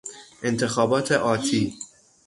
انتخابات 0.43 1.11
آتی 1.11 1.77